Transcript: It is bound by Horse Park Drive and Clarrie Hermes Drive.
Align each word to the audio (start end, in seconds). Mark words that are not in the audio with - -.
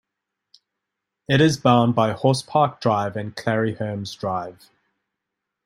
It 1.27 1.41
is 1.41 1.57
bound 1.59 1.93
by 1.93 2.13
Horse 2.13 2.41
Park 2.41 2.81
Drive 2.81 3.15
and 3.15 3.35
Clarrie 3.35 3.77
Hermes 3.77 4.15
Drive. 4.15 4.71